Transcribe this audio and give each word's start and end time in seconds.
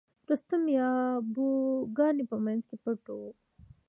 رستم 0.29 0.61
د 0.67 0.69
یابو 0.79 1.49
ګانو 1.97 2.23
په 2.31 2.37
منځ 2.45 2.61
کې 2.69 2.75
پټ 2.83 3.03
و. 3.17 3.19